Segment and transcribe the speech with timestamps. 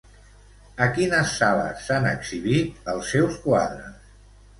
[0.85, 4.09] A quines sales s'han exhibit els seus quadres?